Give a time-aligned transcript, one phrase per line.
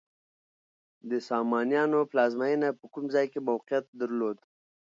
[1.09, 4.37] د سامانیانو پلازمینه په کوم ځای کې موقعیت درلود؟